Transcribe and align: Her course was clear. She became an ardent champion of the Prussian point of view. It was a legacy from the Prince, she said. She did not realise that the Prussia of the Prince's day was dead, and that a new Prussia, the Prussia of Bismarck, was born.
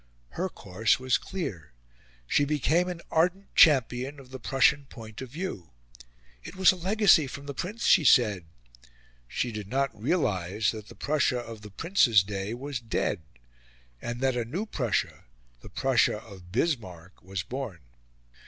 Her 0.29 0.49
course 0.49 0.99
was 0.99 1.19
clear. 1.19 1.73
She 2.25 2.43
became 2.43 2.89
an 2.89 3.01
ardent 3.11 3.53
champion 3.53 4.19
of 4.19 4.31
the 4.31 4.39
Prussian 4.39 4.87
point 4.87 5.21
of 5.21 5.29
view. 5.29 5.73
It 6.43 6.55
was 6.55 6.71
a 6.71 6.75
legacy 6.75 7.27
from 7.27 7.45
the 7.45 7.53
Prince, 7.53 7.85
she 7.85 8.03
said. 8.03 8.45
She 9.27 9.51
did 9.51 9.67
not 9.67 9.93
realise 9.95 10.71
that 10.71 10.87
the 10.87 10.95
Prussia 10.95 11.37
of 11.37 11.61
the 11.61 11.69
Prince's 11.69 12.23
day 12.23 12.55
was 12.55 12.79
dead, 12.79 13.21
and 14.01 14.21
that 14.21 14.35
a 14.35 14.43
new 14.43 14.65
Prussia, 14.65 15.25
the 15.59 15.69
Prussia 15.69 16.17
of 16.17 16.51
Bismarck, 16.51 17.21
was 17.21 17.43
born. 17.43 17.81